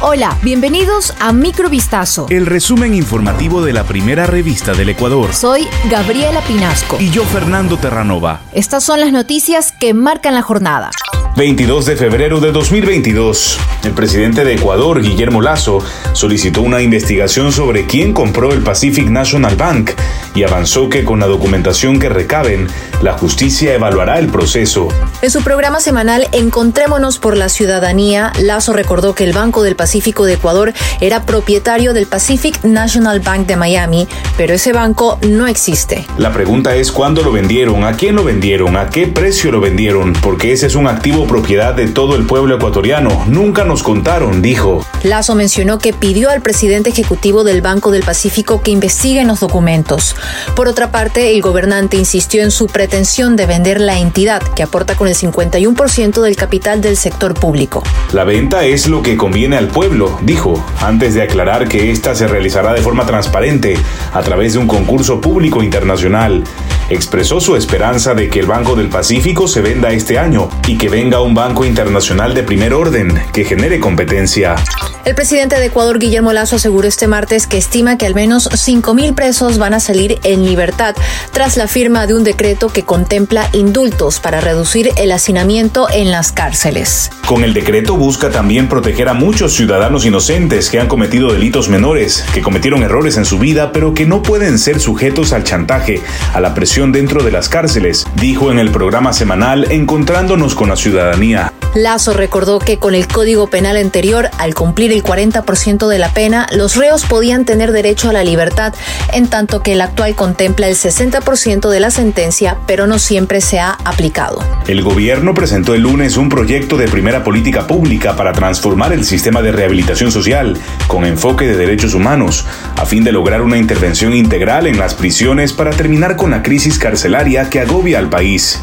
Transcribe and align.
Hola, 0.00 0.38
bienvenidos 0.44 1.12
a 1.18 1.32
Microvistazo. 1.32 2.28
El 2.30 2.46
resumen 2.46 2.94
informativo 2.94 3.62
de 3.62 3.72
la 3.72 3.82
primera 3.82 4.26
revista 4.26 4.72
del 4.72 4.90
Ecuador. 4.90 5.34
Soy 5.34 5.66
Gabriela 5.90 6.40
Pinasco. 6.42 6.98
Y 7.00 7.10
yo, 7.10 7.24
Fernando 7.24 7.78
Terranova. 7.78 8.40
Estas 8.52 8.84
son 8.84 9.00
las 9.00 9.10
noticias 9.10 9.72
que 9.72 9.94
marcan 9.94 10.34
la 10.34 10.42
jornada. 10.42 10.92
22 11.36 11.86
de 11.86 11.96
febrero 11.96 12.38
de 12.38 12.52
2022. 12.52 13.58
El 13.84 13.92
presidente 13.92 14.44
de 14.44 14.54
Ecuador, 14.54 15.02
Guillermo 15.02 15.40
Lazo, 15.40 15.80
solicitó 16.12 16.62
una 16.62 16.80
investigación 16.80 17.50
sobre 17.52 17.86
quién 17.86 18.12
compró 18.12 18.52
el 18.52 18.62
Pacific 18.62 19.08
National 19.08 19.56
Bank 19.56 19.90
y 20.38 20.44
avanzó 20.44 20.88
que 20.88 21.04
con 21.04 21.18
la 21.18 21.26
documentación 21.26 21.98
que 21.98 22.08
recaben, 22.08 22.68
la 23.02 23.18
justicia 23.18 23.74
evaluará 23.74 24.20
el 24.20 24.28
proceso. 24.28 24.86
En 25.20 25.30
su 25.30 25.42
programa 25.42 25.80
semanal 25.80 26.28
Encontrémonos 26.30 27.18
por 27.18 27.36
la 27.36 27.48
Ciudadanía, 27.48 28.32
Lazo 28.40 28.72
recordó 28.72 29.16
que 29.16 29.24
el 29.24 29.32
Banco 29.32 29.64
del 29.64 29.74
Pacífico 29.74 30.26
de 30.26 30.34
Ecuador 30.34 30.74
era 31.00 31.26
propietario 31.26 31.92
del 31.92 32.06
Pacific 32.06 32.62
National 32.62 33.18
Bank 33.18 33.48
de 33.48 33.56
Miami, 33.56 34.06
pero 34.36 34.54
ese 34.54 34.72
banco 34.72 35.18
no 35.22 35.48
existe. 35.48 36.06
La 36.18 36.32
pregunta 36.32 36.76
es 36.76 36.92
cuándo 36.92 37.22
lo 37.22 37.32
vendieron, 37.32 37.82
a 37.82 37.94
quién 37.94 38.14
lo 38.14 38.22
vendieron, 38.22 38.76
a 38.76 38.90
qué 38.90 39.08
precio 39.08 39.50
lo 39.50 39.60
vendieron, 39.60 40.12
porque 40.12 40.52
ese 40.52 40.68
es 40.68 40.76
un 40.76 40.86
activo 40.86 41.26
propiedad 41.26 41.74
de 41.74 41.88
todo 41.88 42.14
el 42.14 42.26
pueblo 42.26 42.54
ecuatoriano. 42.54 43.24
Nunca 43.26 43.64
nos 43.64 43.82
contaron, 43.82 44.40
dijo. 44.40 44.86
Lazo 45.02 45.34
mencionó 45.34 45.80
que 45.80 45.92
pidió 45.92 46.30
al 46.30 46.42
presidente 46.42 46.90
ejecutivo 46.90 47.42
del 47.42 47.60
Banco 47.60 47.90
del 47.90 48.04
Pacífico 48.04 48.62
que 48.62 48.70
investigue 48.70 49.24
los 49.24 49.40
documentos. 49.40 50.14
Por 50.54 50.68
otra 50.68 50.90
parte, 50.90 51.34
el 51.34 51.42
gobernante 51.42 51.96
insistió 51.96 52.42
en 52.42 52.50
su 52.50 52.66
pretensión 52.66 53.36
de 53.36 53.46
vender 53.46 53.80
la 53.80 53.98
entidad, 53.98 54.42
que 54.42 54.62
aporta 54.62 54.96
con 54.96 55.08
el 55.08 55.14
51% 55.14 56.20
del 56.20 56.36
capital 56.36 56.80
del 56.80 56.96
sector 56.96 57.34
público. 57.34 57.82
La 58.12 58.24
venta 58.24 58.64
es 58.64 58.88
lo 58.88 59.02
que 59.02 59.16
conviene 59.16 59.56
al 59.56 59.68
pueblo, 59.68 60.18
dijo, 60.22 60.62
antes 60.80 61.14
de 61.14 61.22
aclarar 61.22 61.68
que 61.68 61.90
esta 61.90 62.14
se 62.14 62.26
realizará 62.26 62.72
de 62.72 62.82
forma 62.82 63.06
transparente, 63.06 63.76
a 64.12 64.22
través 64.22 64.54
de 64.54 64.58
un 64.58 64.66
concurso 64.66 65.20
público 65.20 65.62
internacional 65.62 66.44
expresó 66.90 67.40
su 67.40 67.56
esperanza 67.56 68.14
de 68.14 68.28
que 68.28 68.40
el 68.40 68.46
Banco 68.46 68.76
del 68.76 68.88
Pacífico 68.88 69.48
se 69.48 69.60
venda 69.60 69.90
este 69.90 70.18
año 70.18 70.48
y 70.66 70.78
que 70.78 70.88
venga 70.88 71.20
un 71.20 71.34
banco 71.34 71.64
internacional 71.64 72.34
de 72.34 72.42
primer 72.42 72.74
orden 72.74 73.22
que 73.32 73.44
genere 73.44 73.80
competencia. 73.80 74.56
El 75.04 75.14
presidente 75.14 75.58
de 75.58 75.66
Ecuador, 75.66 75.98
Guillermo 75.98 76.32
Lazo, 76.32 76.56
aseguró 76.56 76.86
este 76.86 77.06
martes 77.06 77.46
que 77.46 77.56
estima 77.56 77.96
que 77.96 78.04
al 78.04 78.14
menos 78.14 78.50
5.000 78.50 79.14
presos 79.14 79.56
van 79.56 79.72
a 79.72 79.80
salir 79.80 80.18
en 80.22 80.44
libertad 80.44 80.94
tras 81.32 81.56
la 81.56 81.66
firma 81.66 82.06
de 82.06 82.14
un 82.14 82.24
decreto 82.24 82.68
que 82.68 82.82
contempla 82.82 83.48
indultos 83.52 84.20
para 84.20 84.40
reducir 84.40 84.90
el 84.96 85.12
hacinamiento 85.12 85.88
en 85.90 86.10
las 86.10 86.32
cárceles. 86.32 87.10
Con 87.26 87.42
el 87.42 87.54
decreto 87.54 87.96
busca 87.96 88.30
también 88.30 88.68
proteger 88.68 89.08
a 89.08 89.14
muchos 89.14 89.54
ciudadanos 89.54 90.04
inocentes 90.04 90.68
que 90.68 90.78
han 90.78 90.88
cometido 90.88 91.32
delitos 91.32 91.68
menores, 91.68 92.24
que 92.34 92.42
cometieron 92.42 92.82
errores 92.82 93.16
en 93.16 93.24
su 93.24 93.38
vida, 93.38 93.72
pero 93.72 93.94
que 93.94 94.04
no 94.04 94.22
pueden 94.22 94.58
ser 94.58 94.78
sujetos 94.78 95.32
al 95.32 95.44
chantaje, 95.44 96.02
a 96.34 96.40
la 96.40 96.54
presión 96.54 96.77
dentro 96.86 97.24
de 97.24 97.32
las 97.32 97.48
cárceles, 97.48 98.06
dijo 98.14 98.52
en 98.52 98.60
el 98.60 98.70
programa 98.70 99.12
semanal 99.12 99.70
Encontrándonos 99.72 100.54
con 100.54 100.68
la 100.68 100.76
Ciudadanía. 100.76 101.52
Lazo 101.74 102.14
recordó 102.14 102.58
que 102.58 102.78
con 102.78 102.94
el 102.94 103.06
Código 103.06 103.48
Penal 103.48 103.76
anterior, 103.76 104.30
al 104.38 104.54
cumplir 104.54 104.90
el 104.92 105.02
40% 105.02 105.86
de 105.86 105.98
la 105.98 106.08
pena, 106.08 106.46
los 106.52 106.76
reos 106.76 107.04
podían 107.04 107.44
tener 107.44 107.72
derecho 107.72 108.08
a 108.08 108.12
la 108.12 108.24
libertad, 108.24 108.74
en 109.12 109.28
tanto 109.28 109.62
que 109.62 109.74
el 109.74 109.80
actual 109.80 110.14
contempla 110.14 110.66
el 110.66 110.74
60% 110.74 111.68
de 111.68 111.80
la 111.80 111.90
sentencia, 111.90 112.56
pero 112.66 112.86
no 112.86 112.98
siempre 112.98 113.40
se 113.40 113.60
ha 113.60 113.72
aplicado. 113.84 114.42
El 114.66 114.82
gobierno 114.82 115.34
presentó 115.34 115.74
el 115.74 115.82
lunes 115.82 116.16
un 116.16 116.28
proyecto 116.28 116.76
de 116.76 116.88
primera 116.88 117.22
política 117.22 117.66
pública 117.66 118.16
para 118.16 118.32
transformar 118.32 118.92
el 118.92 119.04
sistema 119.04 119.42
de 119.42 119.52
rehabilitación 119.52 120.10
social 120.10 120.58
con 120.86 121.04
enfoque 121.04 121.46
de 121.46 121.56
derechos 121.56 121.94
humanos, 121.94 122.46
a 122.76 122.86
fin 122.86 123.04
de 123.04 123.12
lograr 123.12 123.42
una 123.42 123.58
intervención 123.58 124.14
integral 124.14 124.66
en 124.66 124.78
las 124.78 124.94
prisiones 124.94 125.52
para 125.52 125.70
terminar 125.70 126.16
con 126.16 126.30
la 126.30 126.42
crisis 126.42 126.78
carcelaria 126.78 127.50
que 127.50 127.60
agobia 127.60 127.98
al 127.98 128.08
país. 128.08 128.60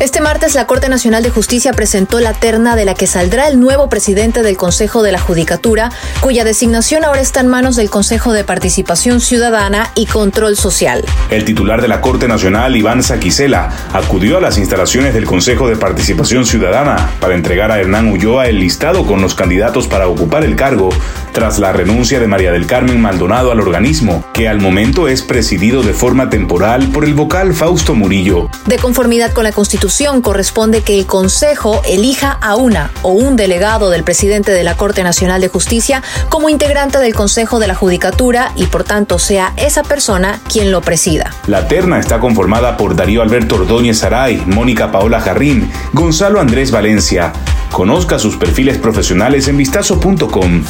Este 0.00 0.20
martes 0.20 0.54
la 0.54 0.68
Corte 0.68 0.88
Nacional 0.88 1.24
de 1.24 1.30
Justicia 1.30 1.72
presentó 1.72 2.20
la 2.20 2.32
terna 2.32 2.76
de 2.76 2.84
la 2.84 2.94
que 2.94 3.08
saldrá 3.08 3.48
el 3.48 3.58
nuevo 3.58 3.88
presidente 3.88 4.44
del 4.44 4.56
Consejo 4.56 5.02
de 5.02 5.10
la 5.10 5.18
Judicatura, 5.18 5.90
cuya 6.20 6.44
designación 6.44 7.04
ahora 7.04 7.20
está 7.20 7.40
en 7.40 7.48
manos 7.48 7.74
del 7.74 7.90
Consejo 7.90 8.32
de 8.32 8.44
Participación 8.44 9.20
Ciudadana 9.20 9.90
y 9.96 10.06
Control 10.06 10.56
Social. 10.56 11.04
El 11.30 11.44
titular 11.44 11.82
de 11.82 11.88
la 11.88 12.00
Corte 12.00 12.28
Nacional, 12.28 12.76
Iván 12.76 13.02
Saquicela, 13.02 13.72
acudió 13.92 14.38
a 14.38 14.40
las 14.40 14.56
instalaciones 14.56 15.14
del 15.14 15.24
Consejo 15.24 15.68
de 15.68 15.74
Participación 15.74 16.46
Ciudadana 16.46 17.10
para 17.18 17.34
entregar 17.34 17.72
a 17.72 17.80
Hernán 17.80 18.06
Ulloa 18.06 18.46
el 18.46 18.60
listado 18.60 19.04
con 19.04 19.20
los 19.20 19.34
candidatos 19.34 19.88
para 19.88 20.06
ocupar 20.06 20.44
el 20.44 20.54
cargo 20.54 20.90
tras 21.32 21.58
la 21.58 21.72
renuncia 21.72 22.20
de 22.20 22.28
María 22.28 22.52
del 22.52 22.66
Carmen 22.66 23.00
Maldonado 23.00 23.50
al 23.50 23.60
organismo, 23.60 24.24
que 24.32 24.48
al 24.48 24.60
momento 24.60 25.08
es 25.08 25.22
presidido 25.22 25.82
de 25.82 25.92
forma 25.92 26.30
temporal 26.30 26.88
por 26.88 27.04
el 27.04 27.14
vocal 27.14 27.52
Fausto 27.52 27.96
Murillo. 27.96 28.48
De 28.66 28.78
conformidad 28.78 29.32
con 29.32 29.44
la 29.44 29.52
Constitución, 29.52 29.87
corresponde 30.22 30.82
que 30.82 30.98
el 30.98 31.06
Consejo 31.06 31.80
elija 31.86 32.32
a 32.32 32.56
una 32.56 32.90
o 33.02 33.12
un 33.12 33.36
delegado 33.36 33.88
del 33.88 34.04
presidente 34.04 34.52
de 34.52 34.62
la 34.62 34.76
Corte 34.76 35.02
Nacional 35.02 35.40
de 35.40 35.48
Justicia 35.48 36.02
como 36.28 36.50
integrante 36.50 36.98
del 36.98 37.14
Consejo 37.14 37.58
de 37.58 37.68
la 37.68 37.74
Judicatura 37.74 38.52
y 38.54 38.66
por 38.66 38.84
tanto 38.84 39.18
sea 39.18 39.54
esa 39.56 39.82
persona 39.82 40.40
quien 40.52 40.72
lo 40.72 40.82
presida. 40.82 41.32
La 41.46 41.68
terna 41.68 41.98
está 41.98 42.20
conformada 42.20 42.76
por 42.76 42.96
Darío 42.96 43.22
Alberto 43.22 43.54
Ordóñez 43.56 43.98
Saray, 43.98 44.42
Mónica 44.46 44.92
Paola 44.92 45.20
Jarrín, 45.20 45.70
Gonzalo 45.94 46.38
Andrés 46.40 46.70
Valencia. 46.70 47.32
Conozca 47.72 48.18
sus 48.18 48.36
perfiles 48.36 48.78
profesionales 48.78 49.48
en 49.48 49.56
vistazo.com. 49.56 50.64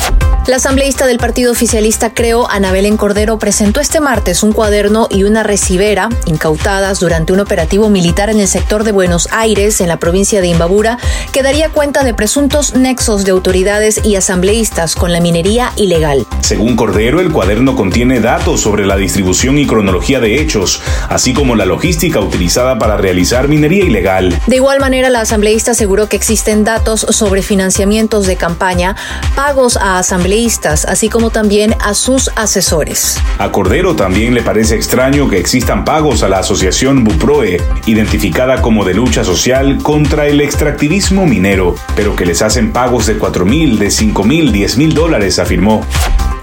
La 0.46 0.56
asambleísta 0.56 1.06
del 1.06 1.18
partido 1.18 1.52
oficialista 1.52 2.14
Creo, 2.14 2.50
Ana 2.50 2.72
Belén 2.72 2.96
Cordero, 2.96 3.38
presentó 3.38 3.80
este 3.80 4.00
martes 4.00 4.42
un 4.42 4.52
cuaderno 4.52 5.06
y 5.10 5.24
una 5.24 5.42
recibera 5.42 6.08
incautadas 6.24 7.00
durante 7.00 7.34
un 7.34 7.40
operativo 7.40 7.90
militar 7.90 8.30
en 8.30 8.40
el 8.40 8.48
sector 8.48 8.82
de 8.82 8.92
Buenos 8.92 9.28
Aires, 9.30 9.82
en 9.82 9.88
la 9.88 9.98
provincia 9.98 10.40
de 10.40 10.48
Imbabura, 10.48 10.98
que 11.32 11.42
daría 11.42 11.68
cuenta 11.68 12.02
de 12.02 12.14
presuntos 12.14 12.74
nexos 12.74 13.26
de 13.26 13.32
autoridades 13.32 14.00
y 14.04 14.16
asambleístas 14.16 14.94
con 14.94 15.12
la 15.12 15.20
minería 15.20 15.72
ilegal. 15.76 16.26
Según 16.40 16.76
Cordero, 16.76 17.20
el 17.20 17.30
cuaderno 17.30 17.76
contiene 17.76 18.20
datos 18.20 18.62
sobre 18.62 18.86
la 18.86 18.96
distribución 18.96 19.58
y 19.58 19.66
cronología 19.66 20.18
de 20.18 20.40
hechos, 20.40 20.80
así 21.10 21.34
como 21.34 21.56
la 21.56 21.66
logística 21.66 22.20
utilizada 22.20 22.78
para 22.78 22.96
realizar 22.96 23.48
minería 23.48 23.84
ilegal. 23.84 24.34
De 24.46 24.56
igual 24.56 24.80
manera, 24.80 25.10
la 25.10 25.20
asambleísta 25.20 25.72
aseguró 25.72 26.08
que 26.08 26.16
existen 26.16 26.64
sobre 26.96 27.42
financiamientos 27.42 28.26
de 28.26 28.36
campaña, 28.36 28.96
pagos 29.36 29.76
a 29.76 29.98
asambleístas, 29.98 30.84
así 30.86 31.08
como 31.08 31.30
también 31.30 31.74
a 31.80 31.94
sus 31.94 32.30
asesores. 32.34 33.18
A 33.38 33.52
Cordero 33.52 33.94
también 33.94 34.34
le 34.34 34.42
parece 34.42 34.74
extraño 34.74 35.28
que 35.28 35.38
existan 35.38 35.84
pagos 35.84 36.22
a 36.22 36.28
la 36.28 36.38
asociación 36.38 37.04
Buproe, 37.04 37.60
identificada 37.86 38.62
como 38.62 38.84
de 38.84 38.94
lucha 38.94 39.24
social 39.24 39.82
contra 39.82 40.26
el 40.26 40.40
extractivismo 40.40 41.26
minero, 41.26 41.74
pero 41.94 42.16
que 42.16 42.24
les 42.24 42.40
hacen 42.42 42.72
pagos 42.72 43.06
de 43.06 43.18
4 43.18 43.44
mil, 43.44 43.78
de 43.78 43.90
5 43.90 44.24
mil, 44.24 44.52
10 44.52 44.78
mil 44.78 44.94
dólares, 44.94 45.38
afirmó. 45.38 45.84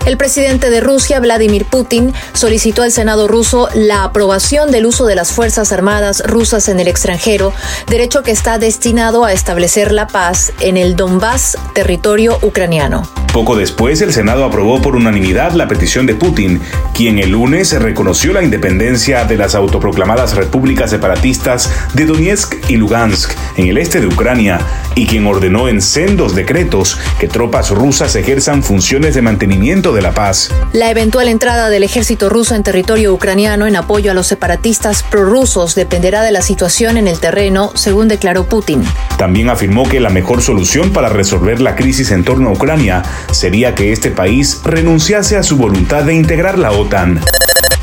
El 0.06 0.18
presidente 0.18 0.70
de 0.70 0.82
Rusia, 0.82 1.20
Vladimir 1.20 1.66
Putin, 1.66 2.14
solicitó 2.34 2.84
al 2.84 2.92
Senado 2.92 3.28
ruso 3.28 3.70
la 3.74 4.04
aprobación 4.04 4.70
del 4.70 4.86
uso 4.86 5.08
de 5.08 5.16
las 5.16 5.32
Fuerzas 5.32 5.72
Armadas 5.72 6.22
rusas 6.28 6.70
en 6.70 6.80
el 6.80 6.88
extranjero, 6.88 7.54
derecho 7.90 8.22
que 8.22 8.30
está 8.30 8.60
destinado 8.60 9.26
a 9.26 9.34
establecer 9.34 9.92
la 9.92 10.06
paz 10.06 10.54
en 10.60 10.78
el 10.78 10.96
Donbass, 10.96 11.58
territorio 11.74 12.38
ucraniano. 12.44 13.10
Poco 13.34 13.58
después, 13.58 14.00
el 14.02 14.14
Senado 14.14 14.46
aprobó 14.46 14.82
por 14.82 14.96
unanimidad 14.96 15.52
la 15.52 15.68
petición 15.68 16.06
de 16.06 16.16
Putin, 16.16 16.62
quien 16.94 17.20
el 17.20 17.32
lunes 17.32 17.74
reconoció 17.74 18.32
la 18.32 18.44
independencia 18.44 19.26
de 19.26 19.38
las 19.38 19.56
autoproclamadas 19.56 20.36
repúblicas 20.36 20.92
separatistas 20.92 21.70
de 21.94 22.06
Donetsk 22.06 22.70
y 22.70 22.78
Lugansk 22.78 23.34
en 23.58 23.68
el 23.68 23.78
este 23.78 24.00
de 24.00 24.08
Ucrania, 24.08 24.60
y 24.96 25.06
quien 25.06 25.28
ordenó 25.28 25.68
en 25.68 25.82
sendos 25.82 26.36
decretos 26.36 26.98
que 27.20 27.28
tropas 27.28 27.70
rusas 27.70 28.16
ejerzan 28.16 28.64
funciones 28.64 29.16
de 29.16 29.22
mantenimiento 29.22 29.94
de 29.94 30.02
la 30.02 30.14
paz. 30.14 30.50
La 30.74 30.90
eventual 30.90 31.28
entrada 31.28 31.70
del 31.70 31.84
ejército 31.84 32.30
ruso 32.30 32.56
en 32.56 32.64
territorio 32.64 33.14
ucraniano 33.14 33.68
en 33.68 33.76
apoyo 33.76 34.12
a 34.12 34.14
los 34.14 34.28
separatistas 34.28 35.03
prorrusos 35.03 35.76
dependerá 35.76 36.24
de 36.24 36.32
la 36.32 36.42
situación 36.42 36.97
en 36.97 37.08
el 37.08 37.20
terreno, 37.20 37.72
según 37.76 38.08
declaró 38.08 38.46
Putin. 38.46 38.84
También 39.18 39.50
afirmó 39.50 39.88
que 39.88 40.00
la 40.00 40.09
mejor 40.09 40.42
solución 40.42 40.92
para 40.92 41.09
resolver 41.09 41.62
la 41.62 41.76
crisis 41.76 42.12
en 42.12 42.24
torno 42.24 42.50
a 42.50 42.53
Ucrania 42.53 43.03
sería 43.32 43.76
que 43.76 43.91
este 43.91 44.12
país 44.12 44.62
renunciase 44.64 45.38
a 45.38 45.44
su 45.44 45.58
voluntad 45.58 46.03
de 46.03 46.14
integrar 46.14 46.58
la 46.58 46.72
OTAN. 46.72 47.22